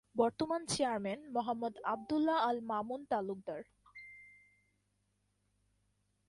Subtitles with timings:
[0.15, 3.61] বর্তমান চেয়ারম্যান- মোহাম্মদ আব্দুল্লাহ আল মামুন তালুকদার